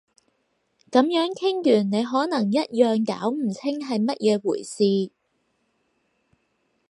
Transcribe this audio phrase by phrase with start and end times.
[0.89, 5.11] 噉樣傾完你可能一樣搞唔清係乜嘢回事